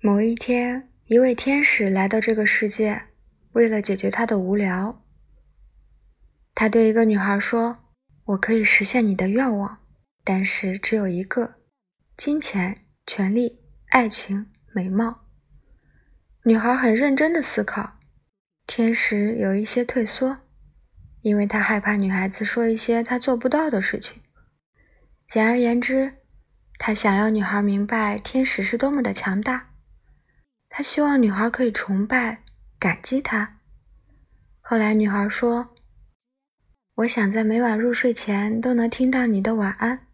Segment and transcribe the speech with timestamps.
[0.00, 3.06] 某一天，一位天使来到这个世界，
[3.50, 5.04] 为了解决他的无聊。
[6.54, 7.78] 他对一个女孩说
[8.26, 9.78] ：“我可以实现你的愿望，
[10.22, 11.56] 但是只有一个：
[12.16, 13.58] 金钱、权利、
[13.88, 15.26] 爱情、美貌。”
[16.46, 17.98] 女孩很认真的思考，
[18.68, 20.38] 天使有一些退缩，
[21.22, 24.22] 因为他害怕女孩子说一些他做不到的事情。
[25.26, 26.18] 简而言之，
[26.78, 29.67] 他想要女孩明白天使是多么的强大。
[30.78, 32.44] 他希望女孩可以崇拜、
[32.78, 33.58] 感激他。
[34.60, 35.74] 后来，女孩说
[36.94, 40.06] ：“我想在每晚入睡前都能听到你的晚安。”